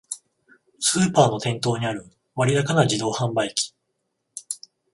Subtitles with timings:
[0.79, 3.75] スーパーの店頭にある割高な自動販売機